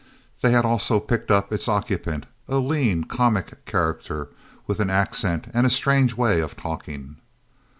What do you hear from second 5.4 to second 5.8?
and a